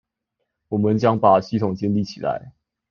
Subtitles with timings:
[0.69, 2.53] 我們將會把系統建立起來